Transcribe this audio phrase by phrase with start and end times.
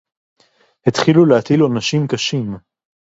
[0.87, 2.55] הִתְחִילוּ לְהַטִיל עוֹנָשִים קָשִים.